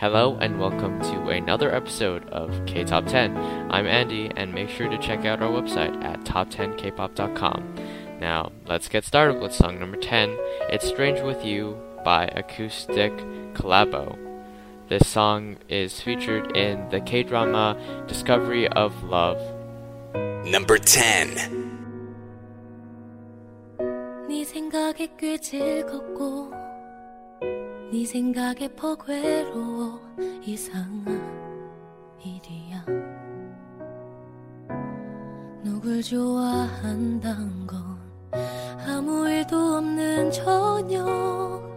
Hello 0.00 0.36
and 0.40 0.60
welcome 0.60 1.00
to 1.00 1.28
another 1.28 1.74
episode 1.74 2.28
of 2.30 2.66
K 2.66 2.84
Top 2.84 3.06
10. 3.06 3.36
I'm 3.70 3.86
Andy 3.86 4.30
and 4.36 4.52
make 4.52 4.68
sure 4.68 4.88
to 4.88 4.98
check 4.98 5.24
out 5.24 5.42
our 5.42 5.50
website 5.50 6.04
at 6.04 6.20
top10kpop.com. 6.20 7.74
Now, 8.20 8.52
let's 8.66 8.88
get 8.88 9.04
started 9.04 9.40
with 9.40 9.54
song 9.54 9.78
number 9.78 9.96
10. 9.96 10.36
It's 10.68 10.86
Strange 10.86 11.20
With 11.20 11.44
You 11.44 11.78
by 12.04 12.26
Acoustic 12.26 13.16
Collabo. 13.54 14.18
This 14.88 15.08
song 15.08 15.56
is 15.68 16.00
featured 16.00 16.56
in 16.56 16.88
the 16.90 17.00
K-drama 17.00 18.04
Discovery 18.06 18.68
of 18.68 19.02
Love. 19.02 19.40
Number 20.44 20.78
10. 20.78 21.76
네 24.28 24.44
생각에 24.44 25.08
꽤 25.18 25.38
즐겁고 25.38 26.52
네 27.91 28.05
생각에 28.05 28.69
퍽 28.69 29.05
외로워 29.09 29.99
이상한 30.45 31.05
일이야. 32.23 32.85
누굴 35.61 36.01
좋아한단 36.01 37.67
건 37.67 37.99
아무 38.87 39.27
일도 39.27 39.57
없는 39.57 40.31
저녁. 40.31 41.69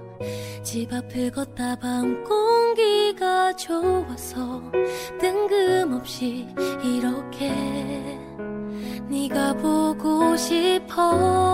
집 0.62 0.92
앞을 0.92 1.32
걷다 1.32 1.74
밤 1.80 2.22
공기가 2.22 3.52
좋아서 3.56 4.62
뜬금없이 5.18 6.46
이렇게 6.84 7.50
네가 9.08 9.54
보고 9.54 10.36
싶어 10.36 11.53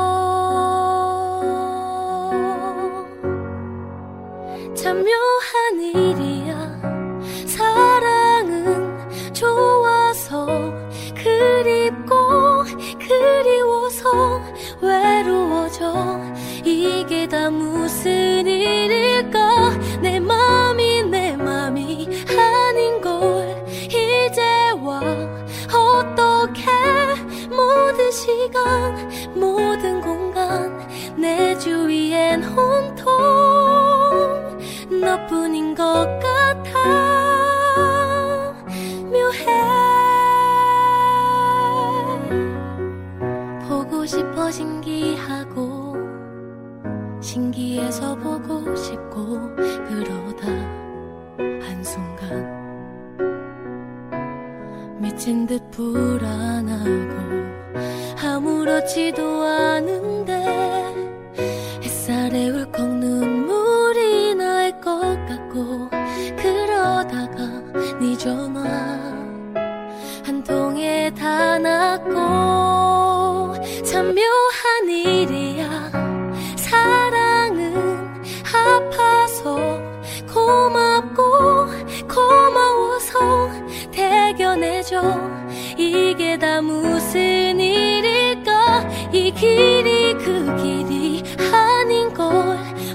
대견해줘. 84.90 85.30
이게 85.78 86.36
다 86.38 86.60
무슨 86.60 87.58
일일까? 87.60 88.88
이 89.12 89.30
길이 89.32 90.14
그 90.14 90.56
길이 90.56 91.22
아닌 91.52 92.12
걸 92.12 92.28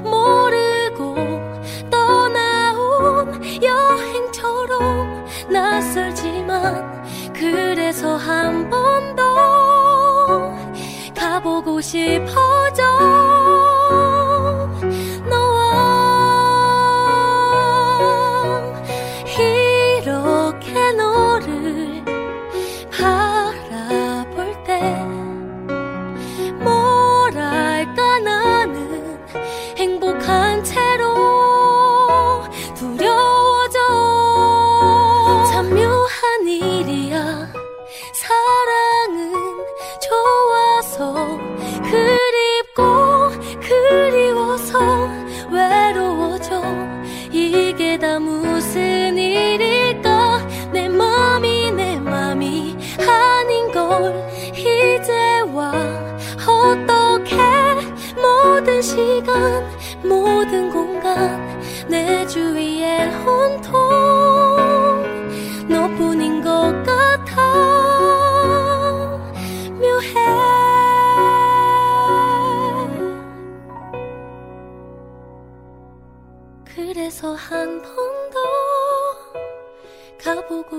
모르고 0.04 1.16
떠나온 1.90 3.42
여행처럼 3.64 5.26
낯설지만 5.50 7.34
그래서 7.34 8.18
한 8.18 8.70
번 8.70 9.16
더 9.16 10.54
가보고 11.16 11.80
싶어져 11.80 12.84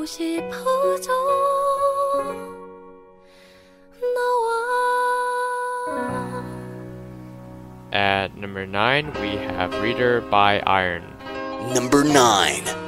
싶어져 0.06 1.12
너와 4.16 4.62
At 7.94 8.38
number 8.38 8.66
9, 8.66 9.12
we 9.22 9.36
have 9.36 9.74
Reader 9.82 10.22
by 10.22 10.62
Iron. 10.66 11.04
Number 11.74 12.04
9. 12.06 12.85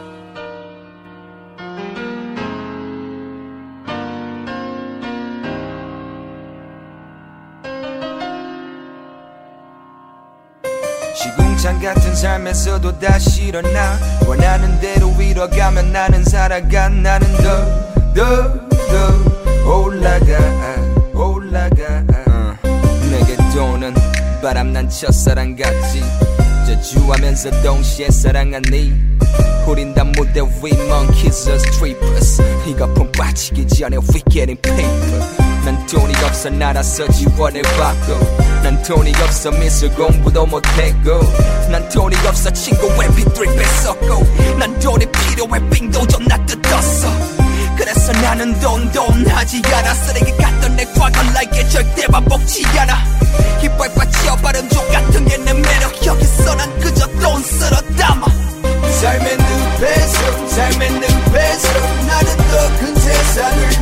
같은 11.80 12.14
삶에서도 12.14 12.98
다시 12.98 13.44
일어나. 13.44 13.98
원하는 14.26 14.78
대로 14.80 15.10
이뤄가면 15.20 15.92
나는 15.92 16.24
살아가. 16.24 16.88
나는 16.88 17.26
더더더 18.14 18.68
올라가 19.66 20.38
올라가. 21.14 22.04
내게 23.10 23.36
도는 23.54 23.94
바람난 24.42 24.88
첫사랑 24.88 25.56
같지 25.56 26.02
저주하면서 26.66 27.62
동시에 27.62 28.10
사랑하니 28.10 28.92
우린 29.66 29.94
다 29.94 30.04
무대 30.04 30.40
위 30.40 30.72
monkeys 30.72 31.48
and 31.48 31.68
strippers 31.68 32.42
이가 32.66 32.86
품 32.94 33.10
빠지기 33.12 33.66
전에 33.66 33.96
we 33.96 34.22
getting 34.30 34.60
paper. 34.60 35.38
난 35.38 35.47
돈이 35.90 36.14
없어 36.24 36.50
날아서 36.50 37.08
지원을 37.08 37.62
받고. 37.62 38.38
난 38.62 38.82
돈이 38.82 39.12
없어 39.22 39.50
미술 39.52 39.90
공부도 39.94 40.46
못했고. 40.46 41.20
난 41.70 41.88
돈이 41.88 42.14
없어 42.26 42.50
친구 42.50 42.88
mp3 42.88 43.56
뺐었고. 43.56 44.58
난 44.58 44.78
돈이 44.78 45.06
필요해 45.06 45.70
빙도 45.70 46.06
좀나 46.06 46.36
뜯었어. 46.46 47.08
그래서 47.76 48.12
나는 48.12 48.58
돈돈 48.60 49.26
하지 49.28 49.62
않아 49.64 49.94
쓰레기 49.94 50.36
같던 50.36 50.76
내 50.76 50.84
과거 50.84 51.20
like 51.30 51.68
절대 51.70 52.06
반복지 52.06 52.64
않아. 52.78 52.94
빠지어 53.94 54.36
발음 54.36 54.68
족 54.68 54.86
같은 54.90 55.24
게 55.24 55.38
내 55.38 55.52
매력. 55.54 56.06
여기서 56.06 56.54
난 56.54 56.78
그저 56.80 57.06
돈 57.20 57.42
쓸어 57.42 57.80
담아. 57.96 58.26
삶의 59.00 59.36
늪에서 59.36 60.48
삶의 60.48 60.90
늪에서 60.90 61.80
나는 62.06 62.36
더 62.36 62.78
큰 62.80 62.94
세상을 62.96 63.77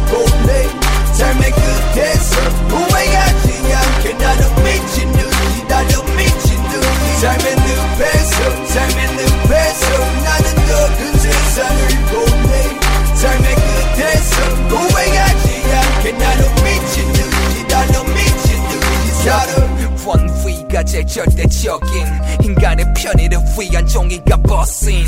제일 20.86 21.06
절대적인 21.06 22.15
인간의 22.57 22.87
편의를 22.95 23.39
위한 23.59 23.87
종이가 23.87 24.37
버신 24.39 25.05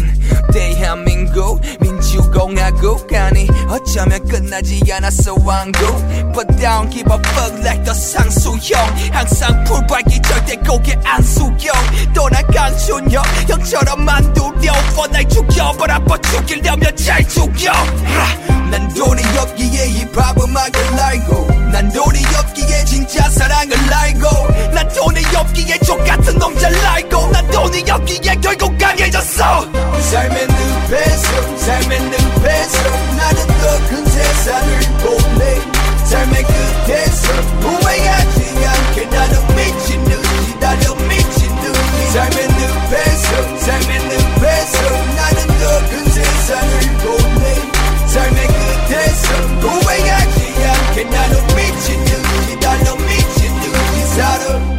대한민국 0.52 1.60
민주공화국. 1.80 3.10
아니 3.14 3.48
어쩌면 3.68 4.22
끝나지 4.28 4.80
않았어 4.92 5.34
왕국. 5.44 5.82
But 6.34 6.46
don't 6.58 6.90
give 6.90 7.10
a 7.10 7.18
fuck 7.18 7.54
like 7.60 7.82
the 7.84 7.94
상수형. 7.94 8.78
항상 9.12 9.64
풀밟기 9.64 10.20
절대 10.22 10.56
고개 10.56 10.96
안 11.04 11.22
숙여. 11.22 11.72
또난 12.14 12.46
강준혁 12.48 13.24
형처럼 13.48 14.04
만두려. 14.04 14.72
뻔날 14.94 15.26
죽여 15.28 15.72
But 15.72 15.90
아파 15.90 16.18
죽이려면 16.18 16.96
잘 16.96 17.26
죽여. 17.26 17.72
하! 17.72 18.58
난 18.70 18.86
돈이 18.92 19.22
없기에 19.38 19.88
힙합 20.12 20.36
음악을 20.38 21.00
알고. 21.00 21.48
난 21.72 21.90
돈이 21.90 22.18
없기에 22.38 22.84
진짜 22.84 23.28
사랑을 23.30 23.74
알고. 23.92 24.28
난 24.74 24.88
돈이 24.88 25.24
없기에 25.34 25.78
족같은 25.78 26.38
놈잘 26.38 26.74
알고 26.74 27.37
난 27.38 27.46
돈이 27.52 27.88
없기에 27.88 28.34
결국 28.42 28.76
강해졌어. 28.76 29.60
삶의 30.10 30.46
늪에서 30.48 31.56
삶의 31.56 32.00
늪에서 32.00 32.90
나는 33.16 33.46
더 33.46 33.78
큰 33.88 34.04
세상을 34.06 34.80
보내. 34.98 35.60
삶의 36.04 36.42
끝에서 36.42 37.32
후회하지 37.60 38.66
않게 38.66 39.04
나는 39.06 39.46
미친 39.54 40.04
듯이 40.04 40.56
나는 40.58 41.08
미친 41.08 41.60
듯이. 41.60 42.10
삶의 42.12 42.48
늪에서 42.48 43.58
삶의 43.60 43.98
늪에서 44.08 44.90
나는 45.14 45.46
더 45.60 45.88
큰 45.90 46.10
세상을 46.10 46.80
보내. 47.04 47.54
삶의 48.08 48.46
끝에서 48.48 49.34
후회하지 49.60 50.64
않게 50.66 51.04
나는 51.04 51.46
미친 51.54 52.04
듯이 52.04 52.56
나는 52.60 52.96
미친 53.06 53.60
듯이 53.60 54.06
살아 54.16 54.77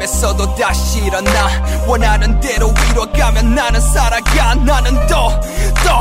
같은 0.00 0.06
삶에서도 0.06 0.54
다시 0.54 1.00
일어나. 1.00 1.48
원하는 1.86 2.40
대로 2.40 2.68
위로 2.68 3.06
가면 3.12 3.54
나는 3.54 3.80
살아가. 3.80 4.54
나는 4.54 4.94
더더더 5.06 6.00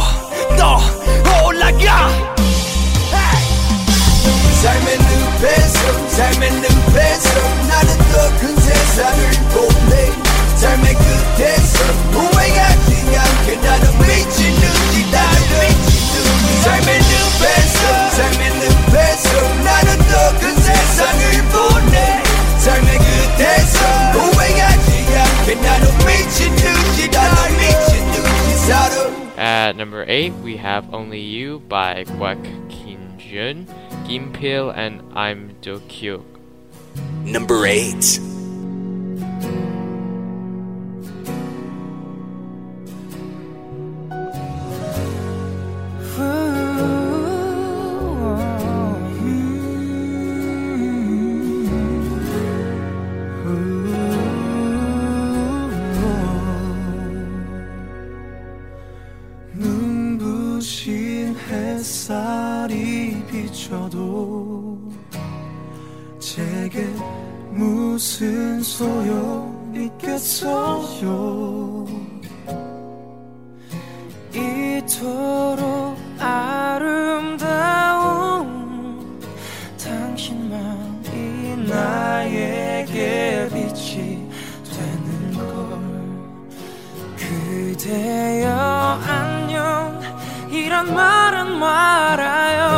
올라가. 1.46 2.10
삶의 4.62 4.98
늪에서 4.98 6.10
삶의 6.10 6.52
늪에서 6.52 7.30
나는 7.68 7.98
더 8.12 8.30
큰 8.40 8.56
세상을 8.60 9.32
보내 9.54 10.12
삶의 10.58 10.94
끝에서 10.96 11.84
후회하지 12.12 13.18
않게 13.18 13.56
나는 13.56 14.00
미친 14.00 14.60
듯이 14.60 15.10
삶의 16.64 17.00
늪에서 17.00 18.10
삶의 18.12 18.52
늪에서 18.60 19.30
나는 19.64 19.98
더 20.10 20.12
큰 20.40 20.56
세상을 20.62 21.22
보내 21.52 22.22
삶의 22.60 23.09
At 29.38 29.78
number 29.78 30.04
8, 30.08 30.34
we 30.44 30.58
have 30.58 30.94
Only 30.94 31.22
You 31.22 31.60
by 31.60 32.04
Kwak 32.04 32.44
Kim 32.68 33.18
Jun, 33.18 33.66
Gimpil, 34.04 34.76
and 34.76 35.00
Im 35.16 35.56
Do 35.62 35.80
Kyuk. 35.88 36.26
Number 37.24 37.66
8. 37.66 38.39
비춰도 63.80 64.78
제게 66.20 66.86
무슨 67.52 68.62
소용 68.62 69.74
있겠어요? 69.74 71.86
이토록 74.34 75.98
아름다운 76.20 77.40
당신만이 79.82 81.56
나에게 81.70 83.48
빛이 83.54 84.28
되는 84.66 85.34
걸. 85.34 85.46
그대여 87.16 88.50
안녕. 89.08 89.98
이런 90.52 90.94
말은 90.94 91.58
말아요 91.60 92.69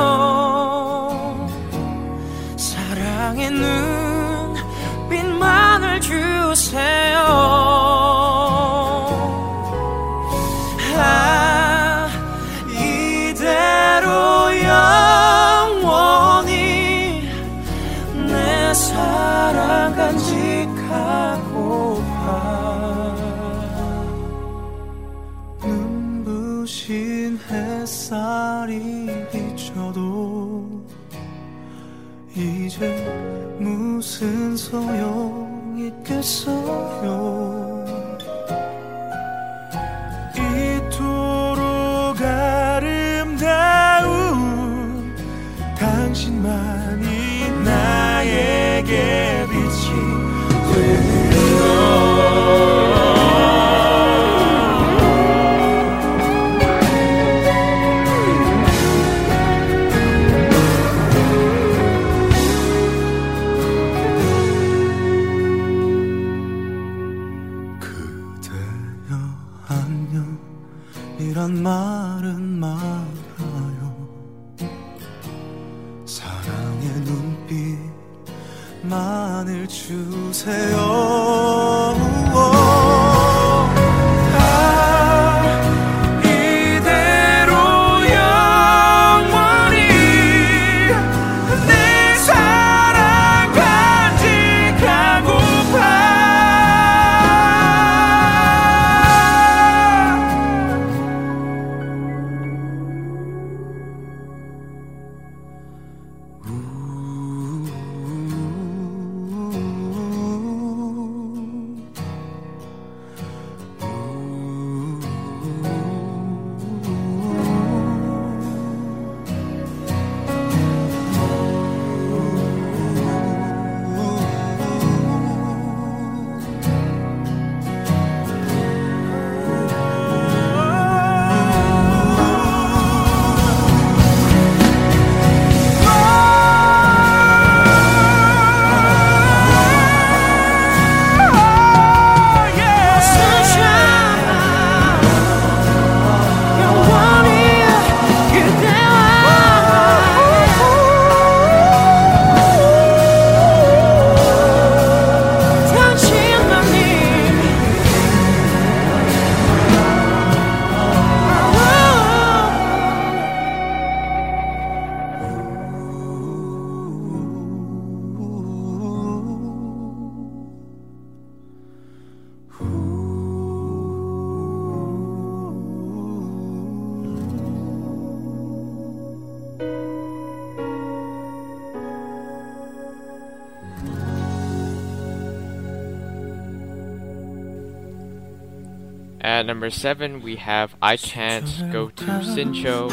7, 189.72 190.22
we 190.22 190.36
have 190.38 190.76
I 190.82 190.98
Can't 190.98 191.72
Go 191.72 191.90
to 191.90 192.06
Sincho 192.24 192.90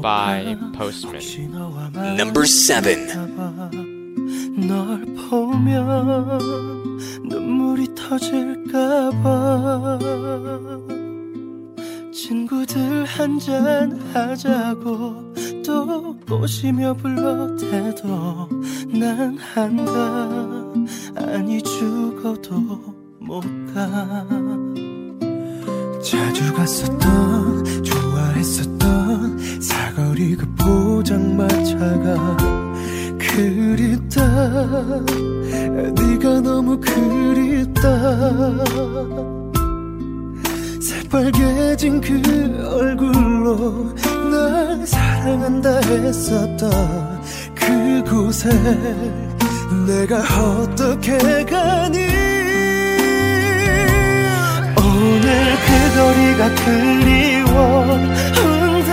by 0.00 0.56
Postman. 0.74 1.22
Number 2.16 2.46
7. 2.46 3.08
친구들 12.12 13.04
한잔 13.06 13.98
하자고 14.12 15.34
또 15.64 16.16
꼬시며 16.20 16.94
불러대도 16.94 18.48
난 18.88 19.38
한가 19.38 20.28
아니 21.16 21.62
죽어도 21.62 22.60
못가 23.20 24.26
자주 26.02 26.52
갔었던 26.54 27.84
좋아했었던 27.84 29.60
사거리 29.60 30.34
그 30.36 30.46
포장마차가 30.56 32.36
그립다. 33.18 34.24
네가 35.94 36.40
너무 36.40 36.80
그립다. 36.80 37.90
새빨개진 40.80 42.00
그 42.00 42.66
얼굴로 42.66 43.94
날 44.30 44.86
사랑한다 44.86 45.80
했었던 45.80 46.70
그곳에 47.54 48.48
내가 49.86 50.18
어떻게 50.40 51.44
가니 51.44 52.29
늘 55.30 55.56
그 55.66 55.68
거리가 55.96 56.42
그리워. 56.64 57.54
온다 58.42 58.92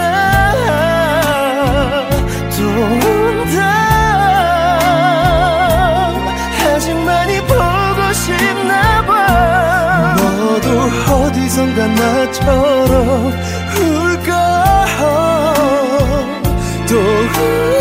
또 2.56 2.60
온다 3.08 3.58
아직 6.75 6.86
많이 7.00 7.39
보고 7.41 8.13
싶나 8.13 9.01
봐. 9.06 10.15
너도 10.17 10.67
어디선가 11.25 11.88
나처럼 11.88 13.34
울까? 13.75 14.32
또 16.88 16.91
울까 17.00 17.76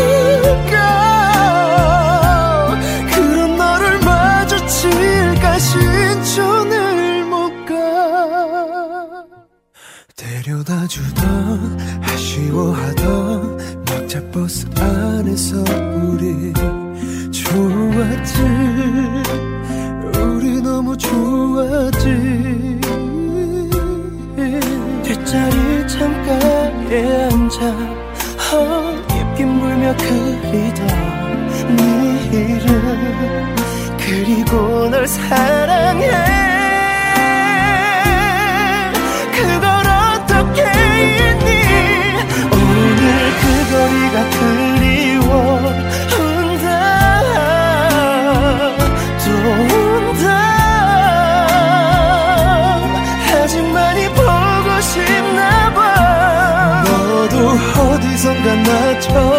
좋았지 21.57 22.79
뒷자리 25.03 25.87
창가에 25.87 27.23
앉아 27.31 27.65
헛 28.45 28.53
입김 29.11 29.59
불며 29.59 29.95
그리던 29.97 30.87
네 31.75 31.81
이름 32.31 33.55
그리고 33.97 34.87
널 34.89 35.07
사랑해. 35.07 36.07
그걸 39.33 39.65
어떻게 39.87 40.61
잊니? 40.61 41.49
오늘 42.53 43.03
그 43.41 43.43
거리가 43.71 44.15
어디 58.69 59.36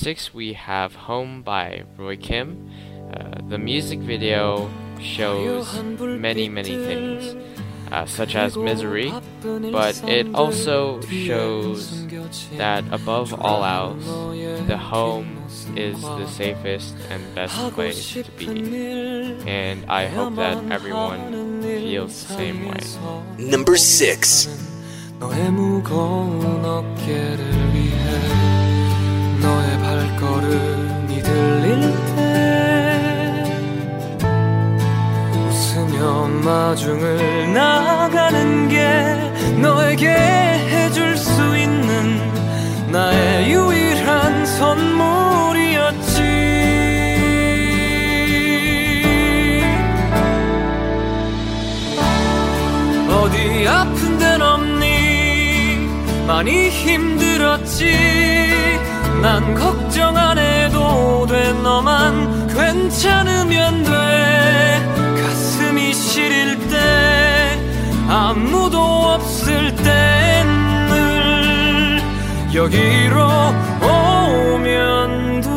six, 0.00 0.32
we 0.32 0.54
have 0.54 0.94
Home 0.94 1.42
by 1.42 1.84
Roy 1.98 2.16
Kim. 2.16 2.70
Uh, 3.12 3.36
the 3.50 3.58
music 3.58 3.98
video 3.98 4.70
shows 4.98 5.66
many, 5.84 6.48
many 6.48 6.70
things, 6.70 7.36
uh, 7.92 8.06
such 8.06 8.34
as 8.34 8.56
misery, 8.56 9.12
but 9.42 10.02
it 10.08 10.26
also 10.34 11.02
shows 11.02 12.06
that 12.56 12.82
above 12.90 13.34
all 13.34 13.62
else, 13.62 14.06
the 14.66 14.78
home 14.78 15.44
is 15.76 16.00
the 16.00 16.26
safest 16.28 16.94
and 17.10 17.20
best 17.34 17.54
place 17.74 18.14
to 18.14 18.24
be. 18.38 18.46
And 19.46 19.84
I 19.84 20.06
hope 20.06 20.36
that 20.36 20.56
everyone 20.72 21.60
feels 21.60 22.26
the 22.26 22.34
same 22.36 22.68
way. 22.70 22.80
Number 23.36 23.76
6. 23.76 24.48
너의 29.40 29.78
발걸음이 29.78 31.22
들릴 31.22 31.80
때 32.16 32.20
웃으며 35.34 36.28
마중을 36.44 37.52
나가는 37.52 38.68
게 38.68 38.80
너에게 39.60 40.08
해줄 40.08 41.16
수 41.16 41.56
있는 41.56 42.20
나의 42.92 43.50
유일한 43.52 44.46
선물이었지. 44.46 46.20
어디 53.10 53.68
아픈 53.68 54.18
데는 54.18 54.42
없니? 54.42 54.90
많이 56.26 56.68
힘들었지 56.68 58.30
난 59.22 59.54
걱정 59.54 60.16
안 60.16 60.38
해도 60.38 61.26
돼 61.28 61.52
너만 61.52 62.48
괜찮으면 62.48 63.82
돼. 63.84 65.22
가슴이 65.22 65.92
시릴 65.92 66.58
때 66.68 67.58
아무도 68.08 68.78
없을 68.80 69.74
땐 69.76 70.60
늘 70.88 72.02
여기로 72.54 73.20
오면 73.82 75.40
돼 75.42 75.48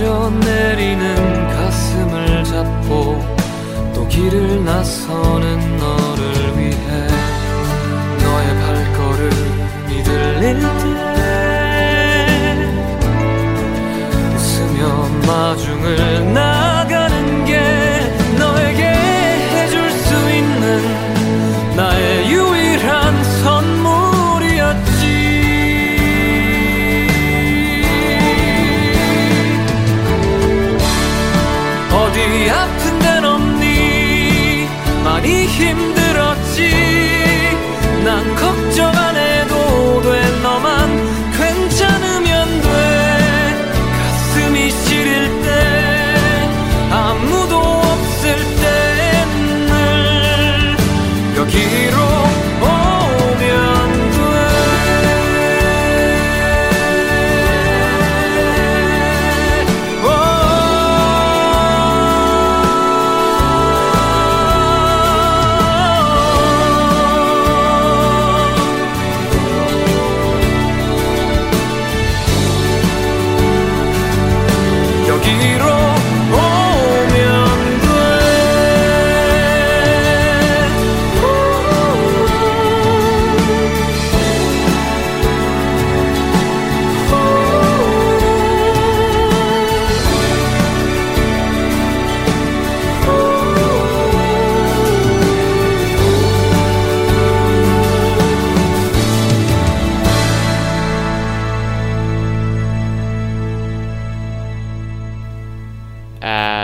내리는 0.00 1.17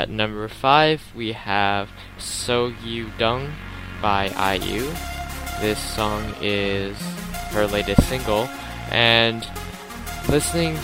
At 0.04 0.10
number 0.10 0.46
five, 0.48 1.00
we 1.16 1.32
have 1.32 1.88
So 2.18 2.66
You 2.84 3.10
Dung 3.16 3.54
by 4.02 4.26
IU. 4.52 4.92
This 5.62 5.78
song 5.78 6.34
is 6.42 7.00
her 7.52 7.66
latest 7.66 8.06
single, 8.06 8.46
and 8.90 9.48
listening 10.28 10.74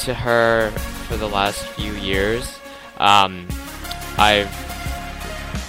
to 0.00 0.12
her 0.12 0.70
for 1.08 1.16
the 1.16 1.26
last 1.26 1.64
few 1.68 1.92
years, 1.94 2.58
um, 2.98 3.48
I've 4.18 4.52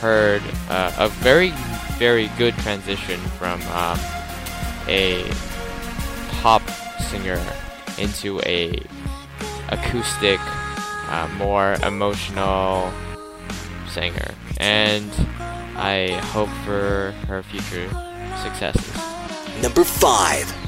heard 0.02 0.42
uh, 0.70 0.92
a 1.00 1.08
very, 1.08 1.52
very 1.98 2.30
good 2.38 2.54
transition 2.56 3.22
from 3.40 3.62
um, 3.68 3.98
a 4.90 5.24
pop 6.42 6.64
singer 7.00 7.42
into 7.98 8.42
a 8.42 8.78
acoustic 9.70 10.42
uh, 11.08 11.28
more 11.38 11.76
emotional 11.84 12.92
singer. 13.90 14.32
And 14.58 15.12
I 15.76 16.20
hope 16.34 16.50
for 16.66 17.14
her 17.28 17.44
future 17.44 17.90
successes. 18.44 18.96
Number 19.62 19.84
5. 19.84 20.68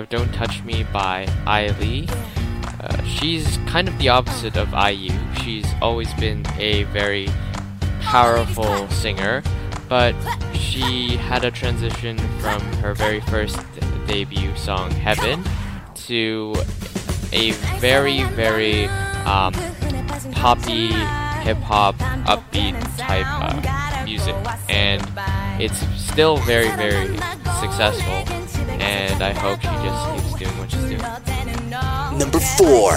have 0.00 0.08
Don't 0.08 0.32
Touch 0.32 0.62
Me 0.62 0.82
by 0.92 1.28
Ai 1.46 1.68
Lee. 1.78 2.08
Uh, 2.80 3.04
she's 3.04 3.58
kind 3.66 3.86
of 3.86 3.98
the 3.98 4.08
opposite 4.08 4.56
of 4.56 4.72
IU. 4.72 5.12
She's 5.42 5.66
always 5.82 6.12
been 6.14 6.46
a 6.58 6.84
very 6.84 7.28
powerful 8.00 8.88
singer, 8.88 9.42
but 9.88 10.14
she 10.54 11.16
had 11.16 11.44
a 11.44 11.50
transition 11.50 12.16
from 12.40 12.60
her 12.78 12.94
very 12.94 13.20
first 13.20 13.58
debut 14.06 14.56
song, 14.56 14.90
Heaven, 14.92 15.44
to 16.06 16.54
a 17.32 17.50
very, 17.78 18.22
very 18.22 18.86
um, 19.26 19.52
poppy, 20.32 20.86
hip 21.42 21.58
hop, 21.58 21.96
upbeat 22.26 22.80
type 22.96 23.26
uh, 23.26 24.02
music. 24.06 24.34
And 24.70 25.06
it's 25.60 25.78
still 26.00 26.38
very, 26.38 26.70
very 26.76 27.18
successful 27.60 28.39
and 28.80 29.22
I 29.22 29.32
hope 29.32 29.60
she 29.60 29.68
just 29.68 30.02
keeps 30.10 30.34
doing 30.38 30.58
what 30.58 30.70
she's 30.70 30.80
doing. 30.80 31.00
Number 32.18 32.40
four. 32.40 32.92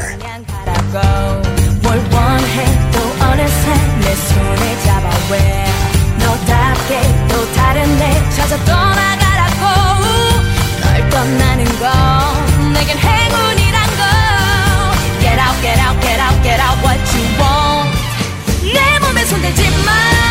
Get 15.24 15.40
out, 15.40 16.02
get 16.02 16.20
out, 16.20 16.44
get 16.44 16.60
out, 16.60 16.78
what 16.84 17.00
you 17.14 17.24
want. 17.40 17.90
내 18.62 19.00
몸에 19.00 19.24
마. 19.86 20.23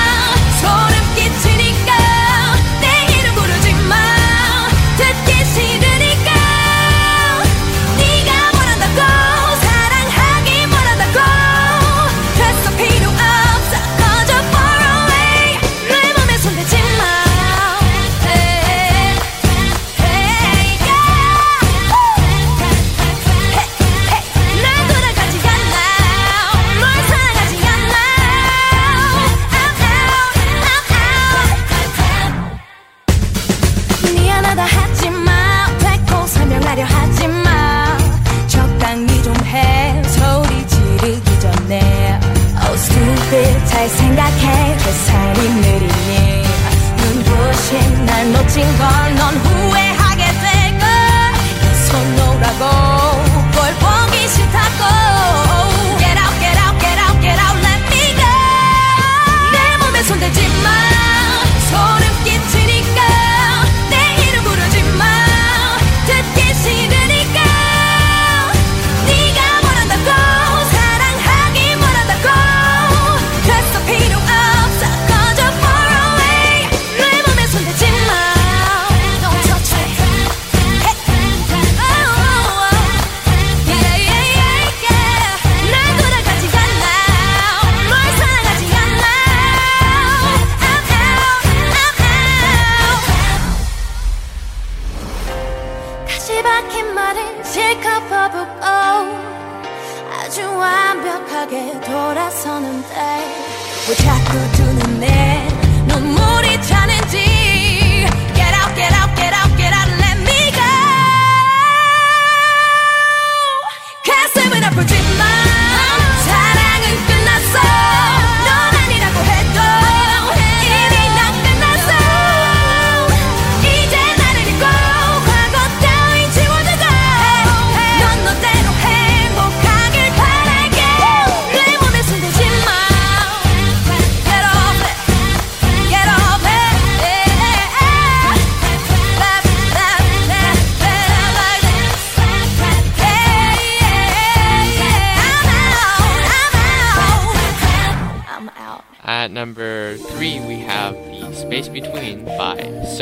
walking 48.62 48.79
barn 48.79 49.18
on 49.18 49.52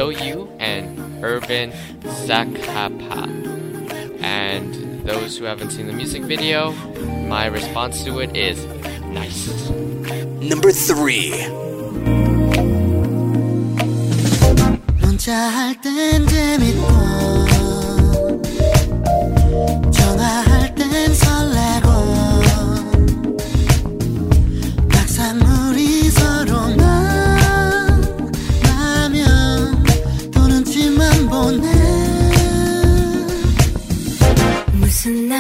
So 0.01 0.09
you 0.09 0.49
and 0.59 1.23
Urban 1.23 1.73
Zakapa, 2.25 3.29
And 4.23 5.07
those 5.07 5.37
who 5.37 5.45
haven't 5.45 5.73
seen 5.73 5.89
the 5.89 5.93
music 5.93 6.23
video, 6.23 6.73
my 7.29 7.45
response 7.45 8.03
to 8.05 8.21
it 8.21 8.35
is 8.35 8.65
nice. 9.13 9.69
Number 10.41 10.73
three. 10.73 11.33
혼자 15.03 15.37
할땐 15.37 16.27
재밌고 16.27 17.10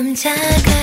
남자가 0.03 0.80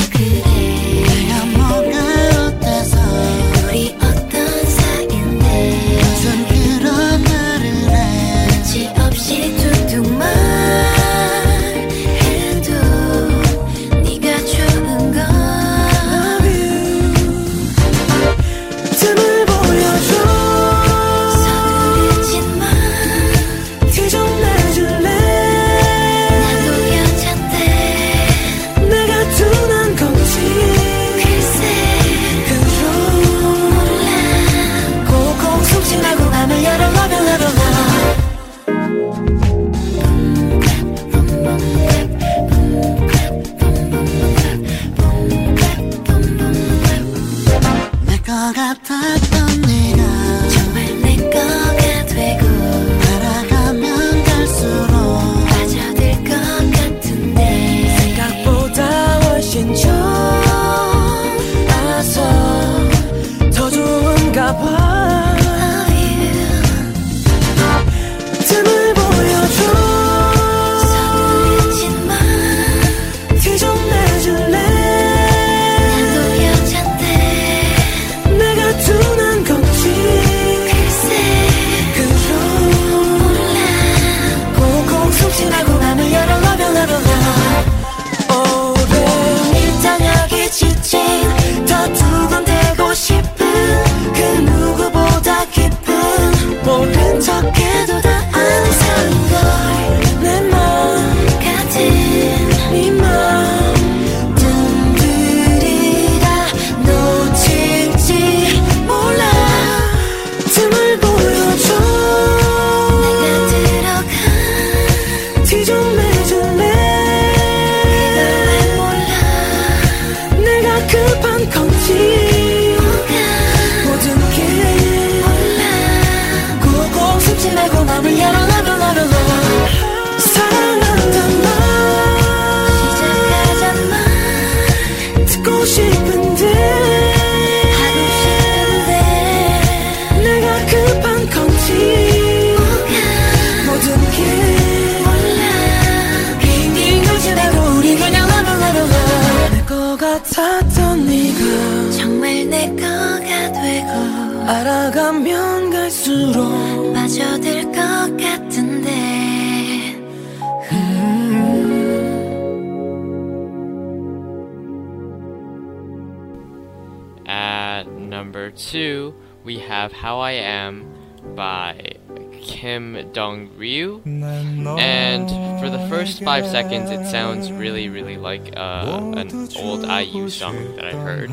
we 169.47 169.59
have 169.59 169.93
How 169.93 170.19
I 170.19 170.31
Am 170.31 170.93
by 171.33 171.93
Kim 172.41 173.13
Dong 173.13 173.49
Ryu. 173.55 174.01
And 174.05 175.29
for 175.61 175.69
the 175.69 175.87
first 175.87 176.21
five 176.21 176.45
seconds, 176.45 176.91
it 176.91 177.05
sounds 177.09 177.49
really, 177.53 177.87
really 177.87 178.17
like 178.17 178.57
uh, 178.57 179.13
an 179.15 179.47
old 179.55 179.85
IU 179.85 180.29
song 180.29 180.75
that 180.75 180.83
I 180.83 180.91
heard. 180.91 181.29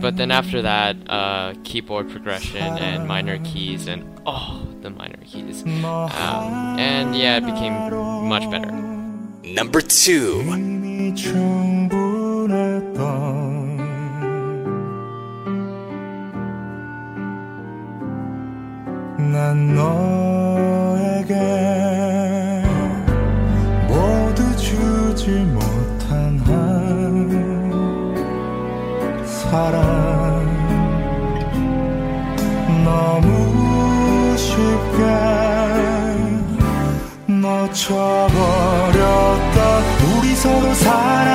But 0.00 0.16
then 0.16 0.30
after 0.30 0.62
that, 0.62 0.96
uh, 1.10 1.52
keyboard 1.62 2.08
progression 2.08 2.62
and 2.62 3.06
minor 3.06 3.38
keys, 3.44 3.86
and 3.86 4.02
oh, 4.24 4.66
the 4.80 4.88
minor 4.88 5.22
keys. 5.26 5.62
Um, 5.62 6.78
and 6.80 7.14
yeah, 7.14 7.36
it 7.36 7.44
became 7.44 7.74
much 8.30 8.50
better. 8.50 8.72
Number 9.44 9.82
two. 9.82 10.42
난 19.52 19.74
너에게 19.74 21.34
모두 23.86 24.56
주지 24.56 25.28
못한 25.28 26.38
한 26.46 28.16
사랑. 29.26 29.70
너무 32.82 34.34
쉽게 34.38 35.02
놓쳐버렸다. 37.26 37.98
우리 40.16 40.34
서로 40.34 40.72
사랑 40.72 41.31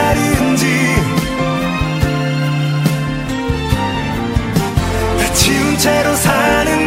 차린지. 0.00 0.64
지운 5.34 5.76
채로 5.78 6.14
사는 6.14 6.79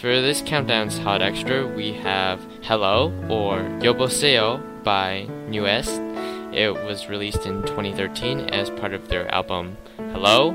For 0.00 0.20
this 0.20 0.42
countdown's 0.42 0.96
hot 0.96 1.22
extra, 1.22 1.66
we 1.66 1.92
have 1.94 2.40
Hello 2.62 3.12
or 3.28 3.58
Yoboseo 3.80 4.84
by 4.84 5.24
New 5.48 5.66
Est. 5.66 5.90
It 6.52 6.72
was 6.72 7.08
released 7.08 7.46
in 7.46 7.62
2013 7.62 8.50
as 8.50 8.70
part 8.70 8.94
of 8.94 9.08
their 9.08 9.28
album 9.34 9.76
Hello. 9.96 10.54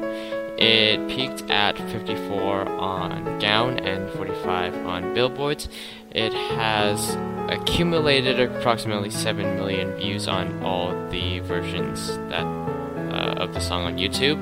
It 0.58 1.10
peaked 1.10 1.42
at 1.52 1.78
54 1.78 2.70
on 2.70 3.40
Gown 3.40 3.80
and 3.80 4.10
45 4.12 4.76
on 4.86 5.14
Billboards. 5.14 5.68
It 6.12 6.32
has 6.32 7.18
accumulated 7.50 8.40
approximately 8.40 9.10
7 9.10 9.58
million 9.58 9.94
views 9.98 10.30
on 10.30 10.64
all 10.64 10.92
the 11.10 11.40
versions 11.40 12.16
that 12.30 12.46
uh, 12.46 13.44
of 13.44 13.54
the 13.54 13.60
song 13.60 13.84
on 13.84 13.98
YouTube. 13.98 14.42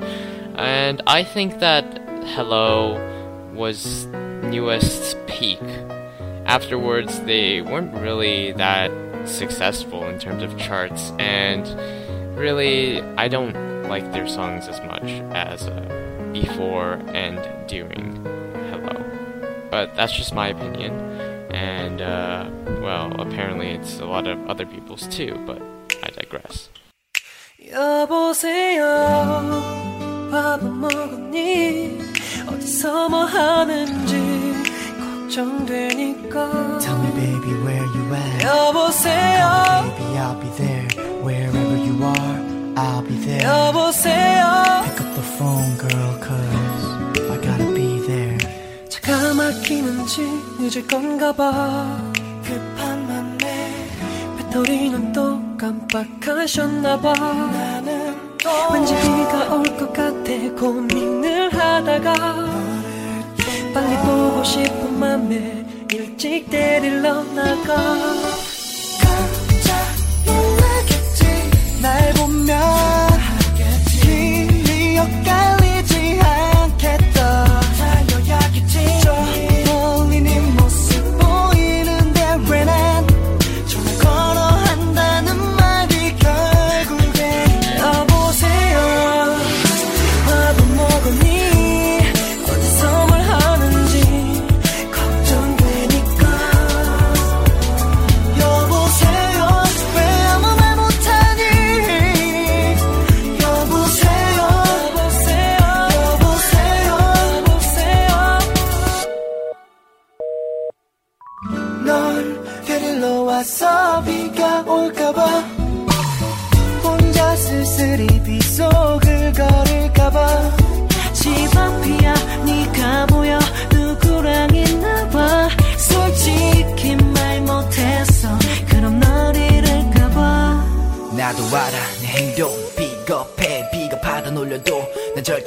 And 0.59 1.01
I 1.07 1.23
think 1.23 1.57
that 1.57 1.85
Hello 2.35 3.07
was 3.55 4.07
newest 4.50 5.16
peak. 5.26 5.60
Afterwards, 6.46 7.20
they 7.22 7.60
weren't 7.60 7.92
really 7.94 8.52
that 8.52 8.90
successful 9.26 10.04
in 10.06 10.18
terms 10.18 10.42
of 10.42 10.56
charts, 10.56 11.12
and 11.18 11.66
really, 12.38 13.02
I 13.16 13.28
don't 13.28 13.54
like 13.88 14.12
their 14.12 14.28
songs 14.28 14.68
as 14.68 14.80
much 14.82 15.10
as 15.34 15.66
uh, 15.66 16.30
before 16.32 16.94
and 17.08 17.40
during 17.68 18.24
Hello. 18.70 19.04
But 19.70 19.94
that's 19.96 20.12
just 20.12 20.34
my 20.34 20.48
opinion, 20.48 20.92
and 21.50 22.00
uh, 22.00 22.48
well, 22.80 23.12
apparently 23.20 23.70
it's 23.70 23.98
a 24.00 24.06
lot 24.06 24.26
of 24.26 24.38
other 24.48 24.66
people's 24.66 25.06
too, 25.08 25.34
but 25.46 25.60
I 26.02 26.10
digress. 26.10 26.68
여보세요 27.72 28.84
밥은 30.31 30.79
먹었니 30.79 31.99
어디서 32.47 33.09
뭐 33.09 33.25
하는지 33.25 34.15
걱정되니까 34.99 36.79
Tell 36.79 36.97
me, 36.99 37.11
baby, 37.13 37.53
where 37.63 37.85
you 37.85 38.15
at? 38.15 38.45
여보세요 38.45 39.83
Baby, 39.97 40.17
I'll 40.17 40.39
be 40.41 40.49
there. 40.57 40.87
Wherever 41.21 41.77
you 41.77 42.03
are, 42.03 42.75
I'll 42.75 43.05
be 43.05 43.15
there. 43.25 43.43
여보세요 43.43 44.81
Pick 44.85 45.01
up 45.01 45.13
the 45.13 45.27
phone, 45.37 45.77
girl, 45.77 46.19
cause 46.21 46.85
I 47.29 47.37
gotta 47.41 47.73
be 47.73 47.99
there. 48.07 48.37
차가 48.89 49.33
막히는지 49.33 50.21
늦을 50.59 50.87
건가 50.87 51.31
봐 51.33 52.01
급한 52.43 53.07
맘에 53.07 53.87
배터리는 54.37 55.11
또 55.11 55.39
깜빡하셨나 55.57 56.99
봐 56.99 57.13
나는 57.13 58.30
왠지 58.73 58.95
비가 58.95 59.53
올 59.53 59.63
것 59.77 59.93
같아 59.93 60.31
고민을 60.59 61.53
하다가 61.53 62.13
빨리 63.73 63.95
보고 63.97 64.43
싶은 64.43 64.99
맘에 64.99 65.65
일찍 65.91 66.49
데리러 66.49 67.23
나가 67.35 67.75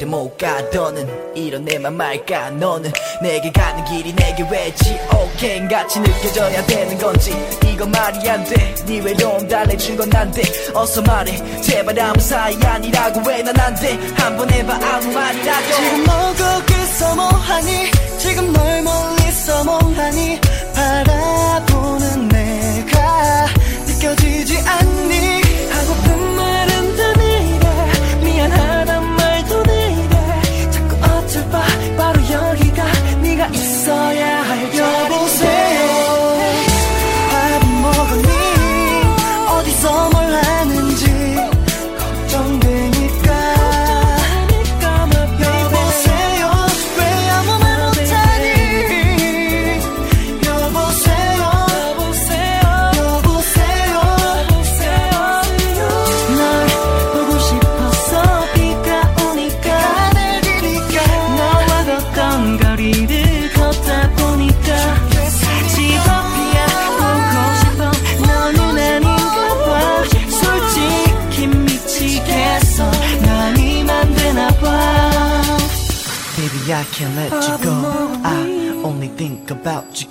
난 0.05 0.11
절대 0.11 0.11
못가 0.11 0.71
더는 0.71 1.09
이런 1.35 1.65
내 1.65 1.79
맘 1.79 1.95
말까? 1.95 2.51
너는 2.51 2.93
내게 3.23 3.51
가는 3.51 3.85
길이 3.85 4.15
내게 4.15 4.45
왜 4.51 4.73
지옥행같이 4.75 6.01
느껴져야 6.01 6.65
되는 6.67 6.99
건지. 6.99 7.33
이건 7.67 7.91
말이 7.91 8.29
안돼네 8.29 8.99
외로움 9.01 9.49
달래준 9.49 9.97
건 9.97 10.09
난데 10.11 10.43
어서 10.75 11.01
말해. 11.03 11.37
제발 11.63 11.99
아무 11.99 12.21
사이 12.21 12.57
아니라고 12.63 13.21
왜 13.27 13.43
난 13.43 13.59
안돼? 13.59 13.99
한번 14.17 14.51
해봐. 14.51 14.75
아무 14.75 15.13
말이라도. 15.13 15.73
지금 15.75 16.05
너 16.05 16.35
거기서 16.35 17.15
뭐하니? 17.17 17.91
지금 18.19 18.53
널 18.53 18.83
멀리서 18.83 19.65
뭐하니? 19.65 20.41
바라보는 20.75 22.29
내가 22.29 23.47
느껴지지 23.87 24.59
않니 24.59 25.44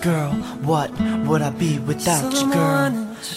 girl. 0.04 0.32
What 0.64 0.92
would 1.26 1.42
I 1.42 1.50
be 1.50 1.80
without 1.80 2.34
you, 2.34 2.52
girl? 2.52 2.92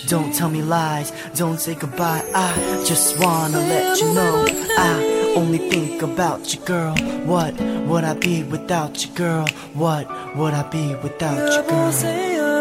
Don't 0.09 0.35
tell 0.35 0.51
me 0.51 0.63
lies, 0.63 1.13
don't 1.37 1.61
say 1.61 1.77
goodbye. 1.77 2.25
I 2.35 2.85
just 2.85 3.19
wanna 3.21 3.59
let 3.59 4.01
you 4.01 4.13
know. 4.13 4.45
I 4.77 5.33
only 5.37 5.59
think 5.59 6.03
about 6.03 6.53
you, 6.53 6.61
girl. 6.61 6.97
What 7.25 7.55
would 7.89 8.03
I 8.03 8.15
be 8.15 8.43
without 8.43 9.05
you, 9.05 9.13
girl? 9.15 9.47
What 9.75 10.07
would 10.37 10.55
I 10.55 10.69
be 10.69 10.97
without 10.97 11.53
you, 11.55 11.63
girl? 11.71 12.56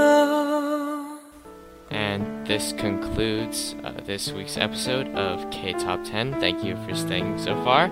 This 2.45 2.71
concludes 2.73 3.75
uh, 3.83 3.93
this 4.05 4.31
week's 4.31 4.55
episode 4.55 5.07
of 5.15 5.49
K 5.49 5.73
Top 5.73 6.03
10. 6.03 6.39
Thank 6.39 6.63
you 6.63 6.77
for 6.87 6.93
staying 6.93 7.39
so 7.39 7.55
far. 7.63 7.89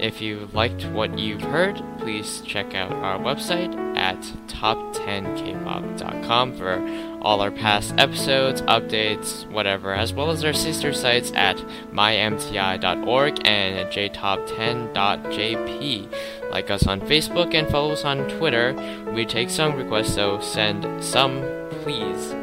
If 0.00 0.20
you 0.20 0.48
liked 0.52 0.86
what 0.86 1.16
you've 1.16 1.42
heard, 1.42 1.80
please 1.98 2.40
check 2.40 2.74
out 2.74 2.90
our 2.90 3.20
website 3.20 3.72
at 3.96 4.18
top10kpop.com 4.48 6.56
for 6.56 6.82
all 7.22 7.40
our 7.40 7.52
past 7.52 7.94
episodes, 7.96 8.60
updates, 8.62 9.48
whatever, 9.48 9.94
as 9.94 10.12
well 10.12 10.32
as 10.32 10.44
our 10.44 10.52
sister 10.52 10.92
sites 10.92 11.30
at 11.36 11.58
mymti.org 11.92 13.46
and 13.46 13.88
jtop10.jp. 13.88 16.12
Like 16.50 16.70
us 16.70 16.88
on 16.88 17.00
Facebook 17.02 17.54
and 17.54 17.68
follow 17.68 17.92
us 17.92 18.04
on 18.04 18.28
Twitter. 18.28 18.74
We 19.14 19.26
take 19.26 19.48
song 19.48 19.76
requests, 19.76 20.16
so 20.16 20.40
send 20.40 21.04
some 21.04 21.40
please 21.82 22.34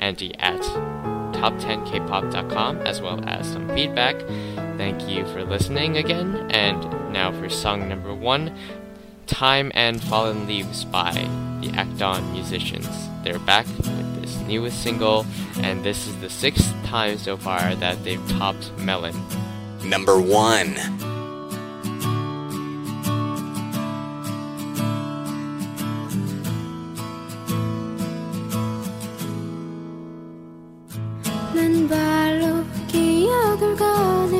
Andy 0.00 0.34
at 0.38 0.60
top10kpop.com 1.32 2.78
as 2.78 3.00
well 3.00 3.22
as 3.26 3.46
some 3.46 3.68
feedback. 3.68 4.16
Thank 4.76 5.08
you 5.08 5.24
for 5.26 5.44
listening 5.44 5.96
again. 5.96 6.50
And 6.50 6.82
now 7.12 7.30
for 7.32 7.48
song 7.48 7.88
number 7.88 8.14
one 8.14 8.56
Time 9.26 9.70
and 9.74 10.02
Fallen 10.02 10.48
Leaves 10.48 10.84
by 10.84 11.12
the 11.60 11.70
Acton 11.76 12.32
Musicians. 12.32 12.88
They're 13.22 13.38
back 13.38 13.66
with 13.78 14.20
this 14.20 14.36
newest 14.40 14.82
single, 14.82 15.24
and 15.58 15.84
this 15.84 16.08
is 16.08 16.20
the 16.20 16.28
sixth 16.28 16.74
time 16.86 17.16
so 17.16 17.36
far 17.36 17.76
that 17.76 18.02
they've 18.02 18.28
topped 18.30 18.72
Melon. 18.78 19.14
Number 19.84 20.20
1. 20.20 21.09
기억을 33.60 33.76
거 33.76 34.39